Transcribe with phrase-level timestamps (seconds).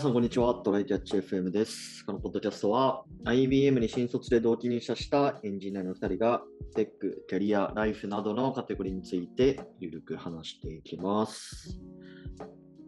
[0.00, 0.54] 皆さん、こんにちは。
[0.54, 2.06] トライキャッチ FM です。
[2.06, 6.40] このポッドキャストは、IBM に新卒で同期入社したエンジニアの2人が、
[6.74, 11.78] テック、キャリア、ライフなどのカテゴリーについて、ゆるく話していきます。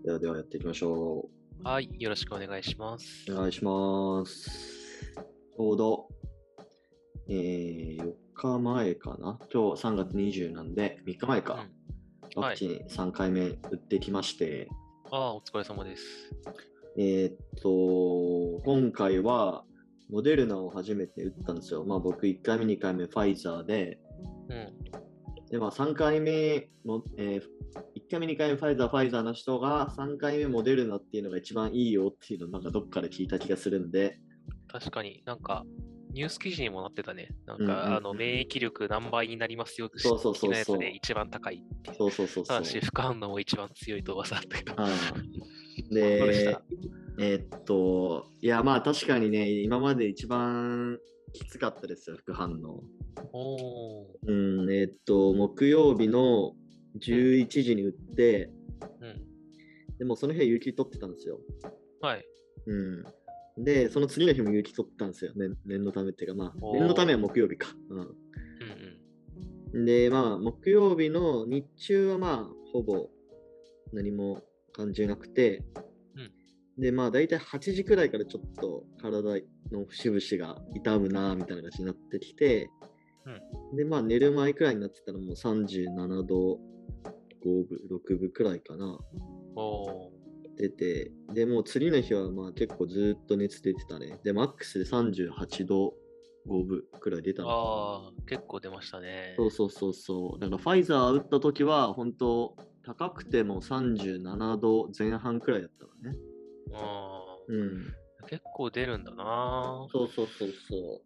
[0.02, 1.28] ではではやっていきましょ
[1.62, 3.26] はい、よろしくお願いします。
[3.28, 3.34] う。
[3.34, 4.50] お願いします。
[5.14, 6.08] ちょうど、
[7.28, 9.38] えー、4日前かな？
[9.52, 11.54] 今日3月20なんで、3日前か。
[11.56, 11.82] うん
[12.34, 14.66] ワクチン3回目打ってきまして、
[15.10, 16.02] ああ、お疲れ様です。
[16.98, 19.64] えーっと、今回は、
[20.10, 21.84] モデルナを初めて打ったんですよ。
[21.84, 23.98] まあ僕1回目、2回目ファイザーで、
[24.50, 25.48] うん。
[25.50, 34.18] でまあ3回目も、えー、1回目、2回目ファイザー、ファイザーの人が3回目モデルナっていうのが一番いいよっていうのをなんかどっかで聞いた気がするんで、
[34.68, 35.64] 確かになんか、
[36.12, 37.28] ニュース記事にもなってたね。
[37.46, 41.64] なんか、うんうんうんあの、免疫力何倍になりますよってそうそうそうそう一番高い。
[41.96, 42.44] そうそうそうそう。
[42.44, 44.74] ただし、副反応も一番強いと噂だったけど。
[45.92, 46.56] で
[47.18, 50.98] えーっと、いやまあ確かにね、今まで一番
[51.32, 52.82] きつかったですよ、副反応。
[54.26, 56.54] うん、えーっと、木曜日の
[56.98, 58.50] 11時に打って、
[59.00, 59.98] うん。
[59.98, 61.38] でもその日は雪取ってたんですよ。
[62.00, 62.24] はい。
[62.66, 62.74] う
[63.60, 63.64] ん。
[63.64, 65.32] で、その次の日も雪取ったんですよ。
[65.36, 67.68] 念念のためっていうか、まあ、念のためは木曜日か。
[67.90, 68.08] うんうん。
[69.74, 69.84] うん。
[69.84, 73.10] で、まあ、木曜日の日中はまあ、ほぼ
[73.92, 75.64] 何も感じなくて、
[76.78, 82.70] で、まあ、大体8時くらいからちょっと体の節々が痛むな、みたいな感じになってきて、
[83.76, 86.58] で、まあ、寝る前くらいになってたらもう37度
[87.44, 88.98] 5分、6分くらいかな。
[90.56, 94.18] 出て、でもう次の日はまあ結構ずっと熱出てたね。
[94.22, 95.94] で、マックスで38度
[96.46, 97.48] 5分くらい出たの。
[97.50, 99.34] ああ、結構出ましたね。
[99.36, 100.40] そうそうそうそう。
[100.40, 106.18] だからファイザー打った時は本当高くても37度前半くらいだったのね。
[106.74, 107.56] あうん。
[108.24, 111.02] ー結構出るんだなそうそうそうそ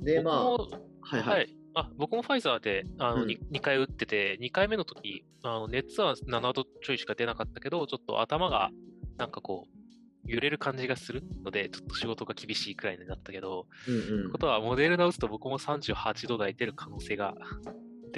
[0.00, 0.04] う。
[0.04, 1.30] で、まあ、僕もはいは。
[1.30, 1.58] はいい。
[1.74, 8.70] あ僕もファイザーであの、うん 2, 回打ってて、2回目の時あの熱は7度ちょいしか出なかったけど、ちょっと頭が
[9.18, 9.78] なんかこう、
[10.30, 17.34] 揺れる感じがするので、ちょっと仕事が厳しいくらいになったけど、うんうんことは、モデルナ打つと僕も38度台出る可能性が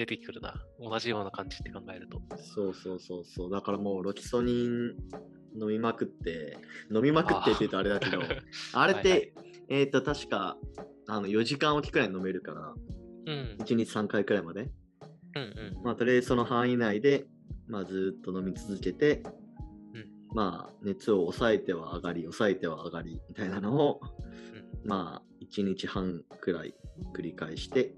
[0.00, 0.54] 出てくるな。
[0.78, 2.22] 同じような感じって考えると。
[2.38, 3.50] そうそうそうそう。
[3.50, 4.94] だからもうロキソニン
[5.60, 6.56] 飲みまくって、
[6.90, 8.22] 飲みまくってって言うとあれだけど、
[8.72, 9.32] あれって、はいはい
[9.68, 10.56] えっ、と、確か
[11.06, 12.74] あの4時間おきくらい飲めるから、
[13.26, 13.56] うん。
[13.60, 14.70] 1日3回くらいまで。
[15.36, 15.42] うん
[15.76, 15.82] うん。
[15.84, 17.26] まあ、とりあえずその範囲内で、
[17.68, 19.22] まあ、ずっと飲み続けて、
[19.94, 24.00] うんまあ、熱を抑えては上がり、抑えては上がりみたいなのを、
[24.84, 26.74] うんまあ、1日半くらい
[27.14, 27.94] 繰り返して、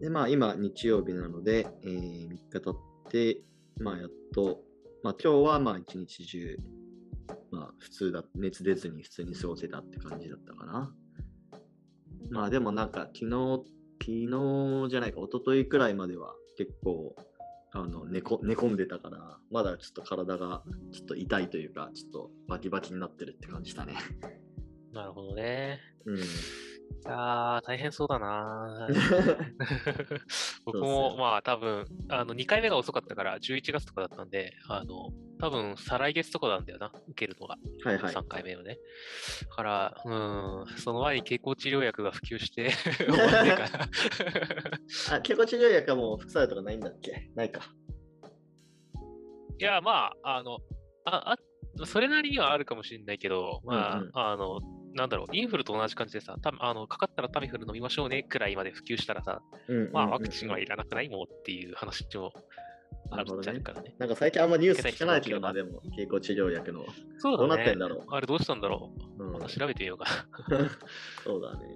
[0.00, 2.76] で、まあ、今、日曜日なので、えー3日経っ
[3.10, 3.42] て、
[3.78, 4.60] まあ、やっと、
[5.02, 6.58] まあ、今日は、まあ、一日中、
[7.50, 10.94] まあ、普通だ、熱出ずに普通に過ごせたって感じだったかな。
[12.30, 13.64] まあ、でもなんか、昨日、
[14.00, 17.14] 昨日じゃないか、一昨日くらいまでは結構、
[17.72, 23.94] あの寝こ寝込んでたから、まだちょっと体がちょっと痛いというか、ちょっとバキバキになってるって感じだね。
[24.92, 25.78] なるほどね。
[26.04, 26.16] うん。
[27.06, 28.88] ああ、大変そうだな。
[30.64, 37.56] 僕もまあ多分、あの2回目が遅かったから11月とかだったんで、あの、多分再来月とかなんだよな、受けるのが。
[37.84, 38.14] はいはい。
[38.14, 38.78] 3回目をね。
[39.48, 42.70] だから、うん、その前に経口治療薬が普及して。
[45.10, 47.30] あ、結構治療薬はもう副作用とかないんだっけ？
[47.34, 47.62] ないか。
[49.58, 50.58] いや、まあ、あの、
[51.04, 54.60] あ、あ、それなりにはあるかもしれないけど、まあ、うんうんあの、
[54.94, 62.32] なんだろう、インフルと同じ感じでさ、たあのかかったらタミフル飲みましょうねくらいまで普及したらさ、うんうんうんうんまあ、ワクチンはいらなくないもんっていう話も
[63.10, 63.94] あるなるほどねっちゃうからね。
[63.98, 66.84] なんか最近あんまニュース聞かないけどな、でも、経口治療薬の。
[67.18, 67.68] そうどうなだね。
[67.68, 68.04] ってんだろう。
[68.08, 69.24] あれどうしたんだろう。
[69.24, 70.06] うんまた調べてみようか。
[71.24, 71.66] そうだね。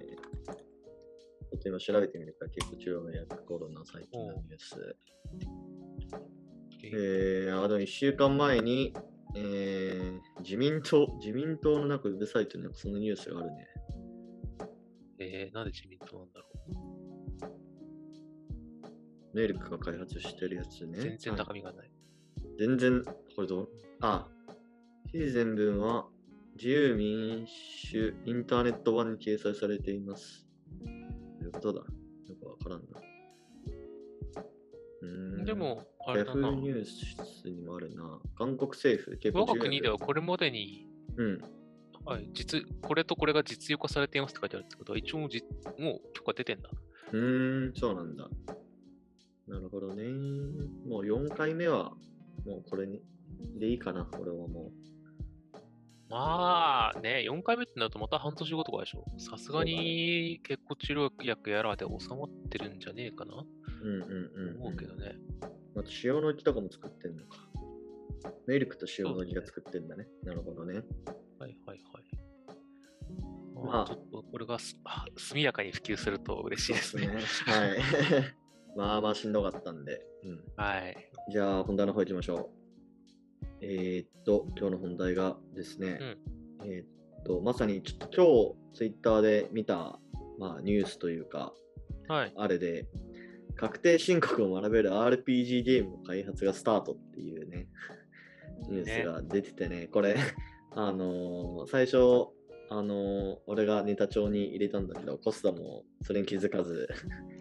[0.47, 4.95] ちょっと今調べてみるか、経口治療薬コロナ最近のニュース。
[6.83, 8.93] えー、あの1週間前に、
[9.35, 13.67] えー、自民党、自民党のなんかウェブサイトになんかそのニュースがあるね。
[15.19, 16.45] えー、なんで自民党なんだろ
[19.33, 20.97] メルクが開発してるやつね。
[20.97, 21.01] う。
[21.01, 21.91] 全然はい中身がない。
[22.57, 23.03] 全然、
[23.35, 23.69] これどう？
[23.99, 24.29] あ、
[25.11, 26.07] 非全文は
[26.55, 30.47] 自由民主インターネット版に掲載されています。
[30.79, 30.89] ど
[31.41, 31.79] ういうことだ？
[31.81, 31.85] よ
[32.41, 32.85] くわからんな。
[35.01, 36.51] うーんで、も、あヤれだな。
[36.51, 38.19] ニュースにもあるな。
[38.37, 40.87] 韓国政府、結構我が国ではこれまでに、
[41.17, 41.41] うん。
[42.05, 45.43] はい、実、これとこれが実用化されていますって書いてあるってことは、一応もうじ
[45.79, 46.69] もう許可出てんだ。
[47.11, 48.29] うーん、そうなんだ。
[49.47, 50.03] なるほどね。
[50.87, 51.93] もう4回目は、
[52.45, 53.01] もうこれに
[53.59, 54.71] でいいかな、俺はも
[56.09, 59.03] まあね、4回目ってなるとまた半年後とかでしょ。
[59.17, 63.43] さすがに結構治療薬やらで収まってるんじゃねえかな。
[63.81, 64.61] うんうんうん、うん。
[64.61, 65.15] 思うけどね。
[65.77, 67.37] あと塩の木とかも作ってんのか。
[68.47, 70.07] ミルクと塩の木が作ってんだね。
[70.23, 70.75] なるほどね。
[71.39, 72.05] はいはいはい。
[73.53, 74.57] まあまあ、ちょっとこれが
[75.17, 77.07] 速やかに普及すると嬉しいですね。
[77.07, 77.19] はい。
[78.75, 80.05] まあまあしんどかったんで。
[80.23, 80.43] うん。
[80.55, 81.11] はい。
[81.31, 82.65] じゃあ本題の方行きましょう。
[83.61, 85.99] えー、っと、今日の本題がですね、
[86.63, 89.99] えーっと、まさにちょっと今日ツイッターで見た、
[90.37, 91.53] まあ、ニュースというか、
[92.07, 92.33] はい。
[92.35, 92.87] あれで、
[93.55, 97.67] 確定申告を学べる RPG ゲームの開発がスタートっていうね、
[98.69, 100.15] ニュースが出ててね、これ、
[100.71, 101.97] あのー最初、
[102.69, 106.89] あのー俺がネタ帳に入れたんだけど、コスタもそれに気づかず、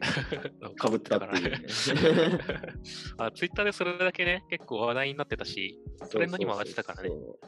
[0.76, 1.58] かぶったっていうね。
[3.19, 5.81] あ、ツイッターでそれだけね、結構話題になってたし、
[6.11, 7.08] トレンドにも上がってたからね。
[7.08, 7.38] そうそう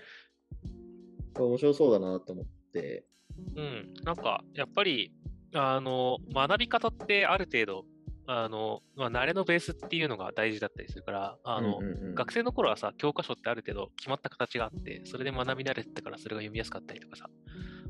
[1.37, 3.05] そう面白そうだなと思って、
[3.57, 5.13] うん、なんか、やっぱり、
[5.53, 7.85] あの、学び方ってある程度、
[8.27, 17.29] あの、まあ、慣れのベースっていうのが大事だったりするから、あの、うんうんうん学生の頃はさ、教科書ってある程度決まった形があって、それで学び慣れてたからそれが読みやすかったりとかさ、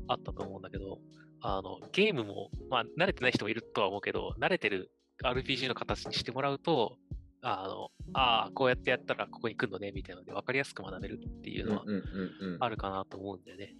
[0.09, 0.99] あったと思うんだけど、
[1.41, 4.91] あの、ゲームも、まあ、慣れてない人もいるとは思うけど、慣れてる
[5.23, 6.97] RPG の形にしてもらうと、
[7.41, 13.73] あの、ああ、こうやってやったらここに来るのね、みたいなので分かりやすく学べるっていうのはうんうんうんうんあるかなと思うんだよね。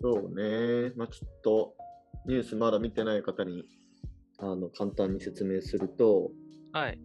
[0.00, 0.92] そうね。
[0.96, 1.74] まあちょっと、
[2.26, 3.64] ニュースまだ見てない方に、
[4.40, 6.32] あの、簡単に説明すると、
[6.72, 6.98] はい。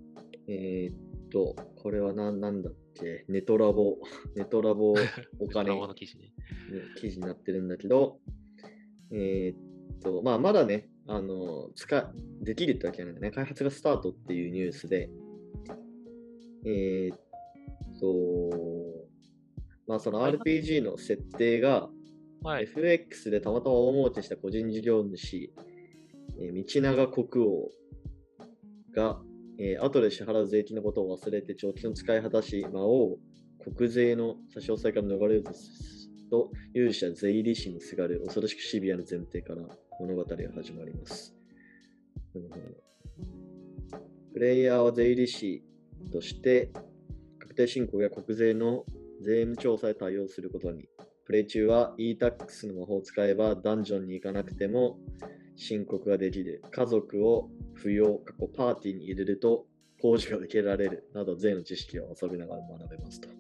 [0.48, 3.26] えーっと、これは何なんだっけ？
[3.28, 3.98] ネトラボ、
[4.36, 4.96] ネトラボ
[5.40, 6.34] お金の記事ね。
[6.98, 8.20] 記事になってるんだけど、
[9.12, 13.32] えーっと、まあ、まだね、あの、使、できるってわけじゃないんだね。
[13.32, 15.10] 開発がスタートっていうニュースで、
[16.66, 17.18] えーっ
[18.00, 19.08] と、
[19.88, 21.90] まあ、その RPG の設定が、
[22.42, 22.64] はい。
[22.64, 25.52] FX でたまたま大儲けした個人事業主、
[26.40, 27.70] え道長国王
[28.94, 29.20] が、
[29.58, 33.18] え後で支払う税金のことを忘れて長期の使い果たし、魔王、
[33.64, 39.62] 国税の差し押さえから逃れようとすると、勇者税理士にすがる恐ろしくシビアな前提から
[40.00, 41.36] 物語が始まります。
[42.36, 42.50] うん
[44.34, 45.64] プレイヤーは税理士
[46.12, 46.70] として、
[47.40, 48.84] 確定申告や国税の
[49.22, 50.90] 税務調査へ対応することに
[51.26, 55.00] プレイ中は e-tax の魔法を使えばダンジョンに行かなくても
[55.56, 56.64] 申告ができる。
[56.72, 59.66] 家族を扶養、過去パーティーに入れると
[60.02, 63.35] 工事が受けられるなど税の知識を遊びながら学べますと。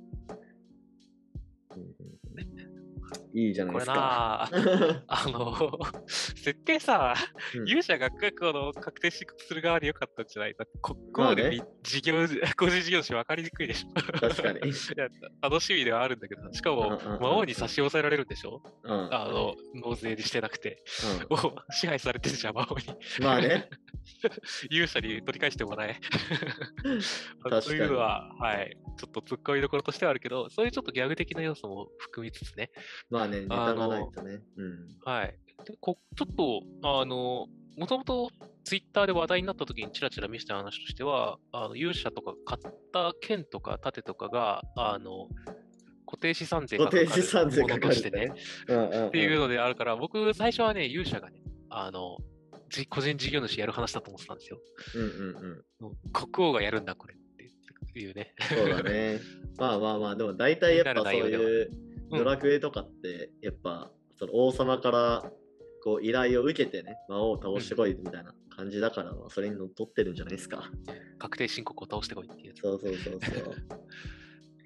[3.37, 5.03] いいじゃないこれなですか。
[5.07, 7.13] あ、 あの、設定さ、
[7.55, 8.17] うん勇者がこ
[8.53, 12.15] の確定申告する側でよかったんじゃないだここまでみ事業、
[12.57, 13.93] 個人事業主分かりにくいでしょ。
[14.19, 14.59] 確かに。
[14.69, 15.07] いや
[15.41, 18.61] 楽しみではあるんだけど、しかも魔王に差し押さえられるんでしょ？
[18.83, 20.81] うんあの、納税にしてなくて。
[21.29, 22.83] うん支配されてるじゃん、魔王に。
[23.19, 23.69] まあね。
[24.69, 25.99] 勇者に取り返してもらえ。
[27.61, 32.71] そういうのは、はい、ちょっと突っ込みどころとしてはあるけど、そういうちょっとギャグ的な要素も含みつつね、
[33.09, 34.41] まあね、ネタがないとね。
[34.57, 34.97] うん。
[35.03, 35.37] はい。
[35.65, 37.47] でこちょっと、あの、
[37.77, 38.31] もともと
[38.63, 45.29] ツイッターで話題になった時にちらちら見せた話としては、あの勇者とか買った剣とか盾とかが、あの、
[46.05, 48.31] 固定資産税がかかるものとしてね、
[48.67, 52.34] うんうんうんっていうのであるから、僕、最初はね、勇者がね、あの、じ
[52.89, 54.59] 個人事業主やる話だと思ってたんですよ。
[54.95, 55.95] うんうんうん。
[56.11, 57.17] 国王がやるんだ、これっ
[57.95, 58.33] ていうね。
[58.49, 59.21] そうだね。
[59.57, 61.71] まあまあまあ、でも大体やっぱそういう
[62.11, 65.31] うんドラクエとかって、やっぱその王様から
[65.83, 70.69] こう依頼を受けてね、魔王を倒してこいみたいな感じだから、まあそれにのっとってるんじゃないですか。
[71.19, 72.53] 確定申告を倒してこいっていう。
[72.55, 73.55] そうそうそうそう。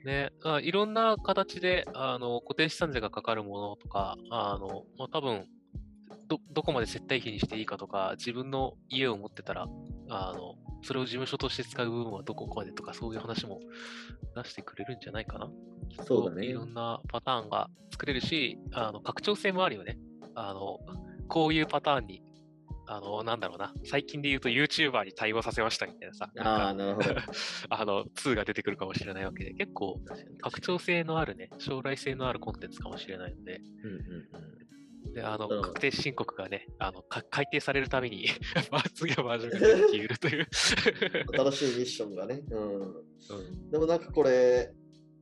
[0.06, 5.46] ね、あいろんな形であの固定資産税がかかるものとか、あのまあ、多分
[6.30, 9.68] どどこまで接待費にしていいかとか、自分の家を持ってたら、
[10.10, 13.60] あのそれを事務所として使う部分はどこまでとか、そういう話も
[14.36, 15.50] 出してくれるんじゃないかな。
[16.06, 19.98] そうだねいろんなパターンが作れるし、あの拡張性もあるよね。
[20.36, 20.80] あの
[21.28, 22.22] こういうパターンに、
[22.86, 27.10] あのなんだろうな、最近で言うと YouTuber に対応させましたみたいなさ、ああ、なるほど。
[27.70, 30.00] あの2が出てくるかもしれないわけで、結構
[30.42, 34.70] 拡張性のあるね、将来性のあるコンテンツかもしれないので、うんうん
[35.20, 38.28] であのうん確定申告がね、あのか改定されるために、
[38.72, 40.48] まあ、次はバージョンが出てきるという。
[41.30, 42.42] うん、新しいミッションがね。
[42.50, 42.82] うん。
[42.82, 44.74] うんでもなんかこれ、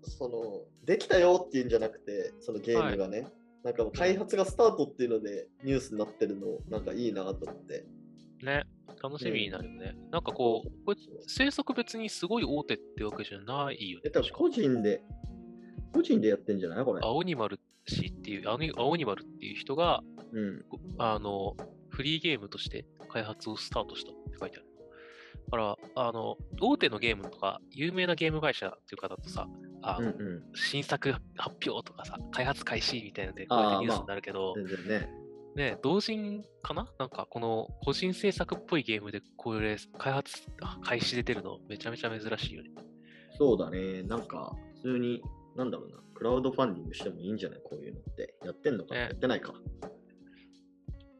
[0.03, 3.27] その、できたよっていうんじゃなくて、そのゲームがね、
[3.63, 7.85] なんか開発がスタートっていうのでニュースになってるの、なんかいいなと思って。
[8.43, 8.63] ね、
[9.01, 9.95] 楽しみになるよね。
[10.11, 14.03] なんかこう、これ制作別にすごい大手ってわけじゃないよね。
[14.05, 15.01] え、多分個人で
[15.93, 17.01] 個人でやってんじゃないこれ？
[17.03, 20.01] 青に丸氏っていう、青に青に丸っていう人が、
[20.33, 20.65] うん。
[20.97, 21.55] あの、
[21.89, 24.65] フリーゲームとして開発をスタートしたって書いてある。
[25.49, 29.47] だから、あの、大手のゲームとか、有名なゲーム会社っていうかだとさ、
[29.81, 30.43] あのうんうん。
[30.53, 35.09] 新作発表とかさ、開発開始みたいなので、こうやってニュースになるけど、全然ね。
[35.55, 36.87] ね、同人かな？
[36.99, 42.69] なんかこの個人制作っぽいゲームでこれ開発あ開始で出るのめちゃめちゃ珍しいよね。
[43.39, 44.03] そうだね。
[44.03, 45.23] なんか、普通に、
[45.57, 45.97] なんだろうな。
[46.13, 47.61] クラウドファンディングしてもいいんじゃない？
[47.63, 48.35] こういうのって。
[48.45, 48.93] やってんのか？
[48.93, 49.53] な、ねやってないか？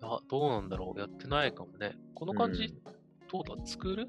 [0.02, 1.00] あ、どうなんだろう？
[1.00, 1.98] やってないかもね。
[2.14, 2.82] この感じ、うん
[3.30, 3.56] どうだ？
[3.66, 4.08] 作る？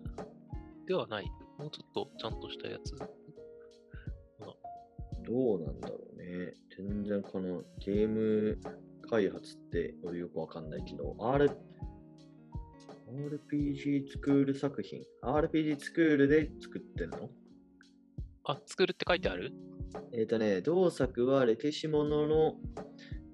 [0.86, 1.24] ではない。
[1.58, 2.94] もうちょっとちゃんとしたやつ。
[5.26, 6.54] どうなんだろうね。
[6.76, 8.60] 全然このゲーム
[9.10, 11.50] 開発って俺よくわかんないけど、R、
[13.10, 17.28] RPG スクール作品 ?RPG スクールで作ってんの？
[18.44, 19.52] あ、作るって書いてある？
[20.12, 22.54] えっ、とね、同作は歴史ものの、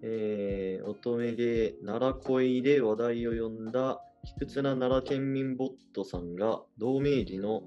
[0.02, 7.62] えー乙女芸奈良恋で話題を呼んだ卑屈な奈良県民ボットさんが同名義の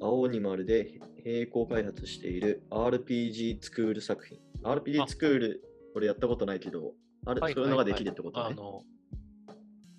[0.00, 4.38] 青に丸で並行開発している RPG スクール作品。
[4.62, 5.62] RPG スクール、
[5.94, 6.92] 俺やったことないけど、
[7.26, 8.46] あれ、はいそういうのができるってことね。
[8.50, 8.82] あの、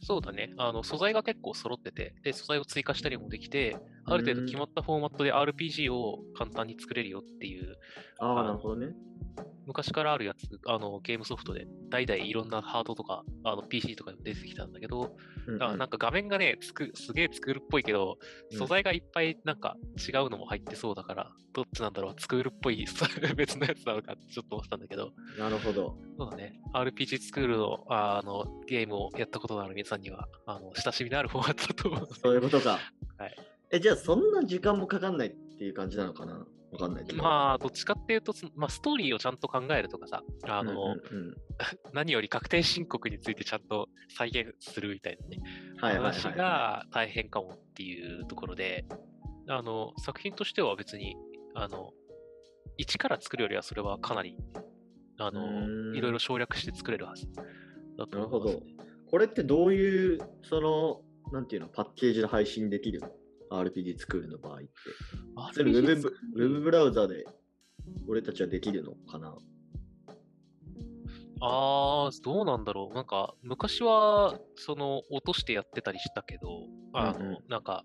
[0.02, 0.54] そうだね。
[0.58, 7.76] あの、素材が結構揃ってて、で、素材を追加したりもできて、ある程度決まったフォーマットで RPG を簡単に作れるよっていう、
[8.20, 8.94] ああ、なるほどね。
[9.66, 15.16] 昔からあるやつ、あの、ゲームソフトで、代々いろんなハードとか、あの、PC とかでも出てきたんだけど、
[15.48, 18.18] うんうんあなんか画面がね、つくすげえ作るっぽいけど、
[18.52, 22.86] うん素材がいっぱいなんか違うのも入ってそうだから、どっちなんだろう、作るっぽい
[23.36, 25.98] 別のやつなのかちょっと思ってたんだけど、なるほど。
[26.18, 26.60] そうだね。
[26.74, 32.16] RPG スクールのああのゲームをやったことのある皆さんには、あの親しみのあるフォーマットだと思う。
[32.16, 32.80] そういうことか。
[33.18, 33.55] はい。
[33.76, 36.46] え、じゃあそんな時間もかかんないっていう感じなのかな？
[36.72, 37.24] わかんないけど。
[37.24, 41.36] まあ、どっちかっていうと、そまあ、ストーリーをちゃんと考えるとかさ、あの、うんうんうん
[41.94, 45.38] 何より確定申告についてちゃんと再現するみたいなね、
[45.78, 46.38] はいはいはい話はい。
[46.38, 48.86] が大変かもっていうところで、
[49.48, 51.16] あの、作品としては別に、
[51.54, 51.94] あの、
[52.78, 54.36] 一から作るよりはそれはかなり、
[55.18, 57.28] あの、んいろいろ省略して作れるはず
[57.98, 58.96] だとなるほど思いますね。。
[59.08, 61.02] これってどういう、その、
[61.32, 63.10] なんていうの、パッケージで配信できるの？
[63.64, 64.70] ?RPG 作るの場合って。
[65.54, 67.26] それウェブブウェブブラウザで
[68.08, 69.36] 俺たちはできるのかな？
[71.42, 72.96] ああ、どうなんだろう。
[72.96, 77.84] なんか、昔は、その、落としてやってたりしたけど、あの、うんうんなんか、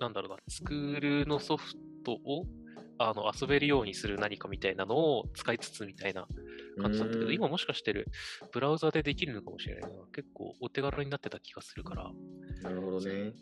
[0.00, 1.72] なんだろうな、スクールのソフ
[2.04, 2.44] トを、
[2.98, 6.26] あの、遊べるようにする何かみたいなのを使いつつみたいな
[6.82, 8.08] 感じだったけど、今もしかしてる、
[8.52, 9.98] ブラウザでできるのかもしれないな。
[10.12, 12.10] 結構お手軽になってた気がするから、
[12.62, 13.32] なるほどね。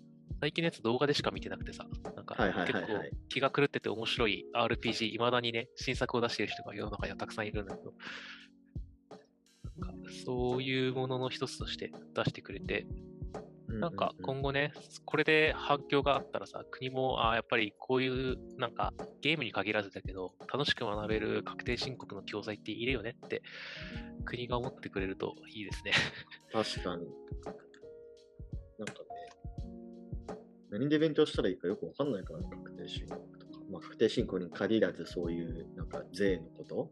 [0.43, 2.35] 最近のやつ動画でしか見てなくてさ、なんか
[2.67, 7.95] 結構はい気が狂ってて面白い RPG、いまだにね、新作を出してる人が世の中にはたくさんいるんだけど、
[9.79, 12.89] なんかそういうものの一つとして出してくれて、
[13.69, 14.73] なんかう今後ね、
[15.05, 23.43] これで反響があったらさ、国も、あーやっぱりこういう、なんかゲームに限らずだけど、楽しく学べる確定申告の教材っているよねって、
[24.25, 25.93] 国が思ってくれるといいですね。
[26.53, 27.07] 確かに。
[28.79, 29.12] なんかね、
[30.73, 33.53] 何で勉強したらいいかよくわかんないから、確定申告とか。
[33.71, 36.91] まあ、確定申告に限らずそういう、なんか税のこと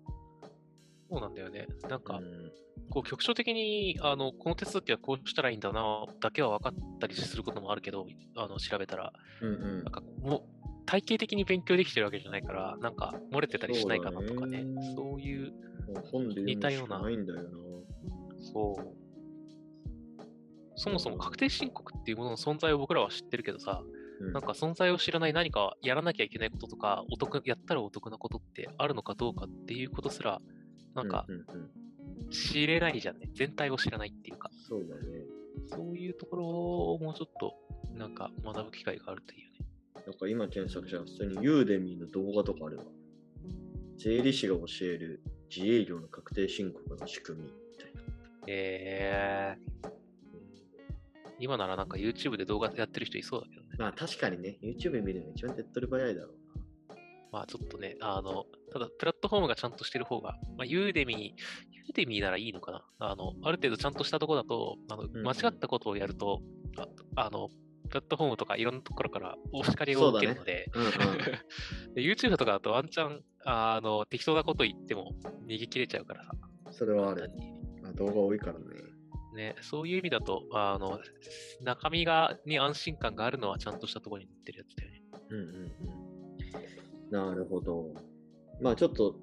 [1.11, 1.67] そうなんだよね。
[1.89, 2.53] なんか、うん
[2.89, 8.07] こう局所的にあのこの手続きはこうしたらいいんだなだけは分かったりすることもあるけど、
[8.37, 10.43] あの調べたら、うんうんなんかもう
[10.87, 14.65] 体系的に勉強できてるわけじゃないから、なんか漏れてたりしないかなとかね、
[14.97, 15.53] そうだねいう、
[15.87, 17.49] もう本で読むしかないんだよな。
[18.53, 19.00] そう。
[20.81, 23.97] そもそも確定申告っていうものの存在を僕らは知ってるけどさ、う
[24.29, 30.43] んなんか存在を知らない何かやらなきゃいけないこととか、お得やったらお得なことってあるのかどうかっていうことすら、
[30.95, 31.27] なんか
[32.31, 33.31] 知れないじゃんね。
[33.35, 34.51] 全体を知らないっていうか。
[34.69, 35.25] そうだね。
[35.69, 37.55] そういうところをもうちょっと、
[37.95, 39.59] なんか学ぶ機会があるといいよね。
[40.07, 42.85] なんか今検索したら普通にユーデミーの動画とかあるわ。
[43.97, 45.23] 税理士が教える
[45.55, 48.03] 自営業の確定申告の仕組みみたいな。
[48.49, 50.00] えー、
[51.41, 53.69] 今ならなんか YouTube で動画やってる人いそうだけどね。
[53.79, 56.35] まあ確かにね、YouTube 見るのが一番手っ取り早いだろう
[57.33, 66.43] まあちょっとね、あの、ただプラットフォームがちゃんとしてる方が、まあ、 Udemy、Udemy ならいいのかなあの、ある程度ちゃんとしたところだと、あのんうん間違ったことをやると、
[66.77, 67.49] ああの、
[67.89, 70.81] プラットフォームとかいろんなところからお叱りを受けるので、な。
[70.81, 70.93] うんうん。
[71.95, 75.15] で YouTube とかだとワンチャン、あの、適当なこと言っても
[75.47, 76.33] 逃げ切れちゃうからさ。
[76.71, 77.31] それはある
[77.83, 78.65] まあ、動画多いからね。
[79.35, 80.99] ね、そういう意味だと、あの、
[81.63, 85.03] 中身が、に安心感があるのはちゃんとしたところに載ってるやつだよね。
[85.31, 85.73] うんうん
[87.13, 87.31] うん。
[87.31, 87.95] なるほど。
[88.61, 89.17] まあちょっと、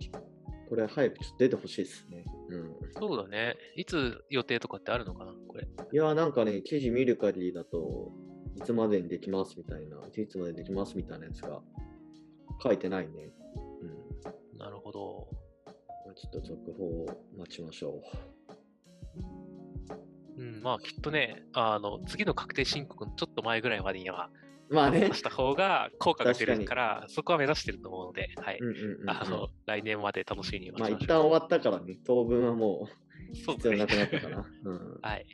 [0.70, 2.26] これ早くちょっと出てほしいですね。
[2.50, 2.76] うん。
[3.00, 3.56] そうだね。
[3.76, 5.68] いつ予定とかってあるのかなこれ。
[5.92, 8.12] いや、なんかね、記事見る限りだと、
[8.56, 11.62] いつまでにできますみたいな、いつまでにできますみたいなやつが
[12.62, 13.32] 書いてないね。
[13.82, 13.86] う
[14.56, 14.58] ん。
[14.58, 15.28] なるほど。
[16.06, 17.06] まあちょっと続報を
[17.38, 18.38] 待ちましょう
[20.44, 24.30] ん、まあきっとね、あの、次の確定申告のちょっと前ぐらいまでには、
[24.70, 24.76] う。
[24.76, 25.16] まあね出。
[25.16, 28.60] した方が効果が出るから、そこは目指してると思うので、はい。
[29.08, 30.90] あの、来年まで楽しみに待まあ。
[30.90, 32.88] 一旦終わったからね、当分はも
[33.32, 34.46] う必要なくなったかな。
[34.64, 35.26] うん、はい。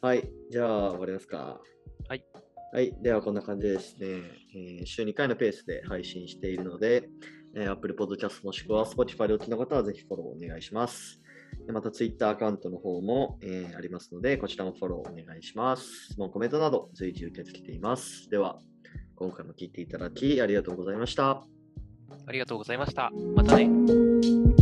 [0.00, 1.60] はい、じゃあ終わりますか。
[2.08, 2.24] はい。
[2.72, 4.06] はい、ではこんな感じでですね、
[4.54, 7.08] えー週2回のペースで配信しているので、
[7.54, 11.20] えー Apple Podcast もしくは Spotify でお聞きの方はぜひフォローお願いします。
[11.72, 16.06] また Twitter アカウントの方も、えーありますので、こちらもフォローお願いします。
[16.12, 18.28] 質問、コメントなど随時受け付けています。
[18.30, 18.58] では、
[19.16, 21.44] 今回も聞いていただきありがとうございました。
[22.26, 23.10] ありがとうございました。
[23.34, 24.55] またね。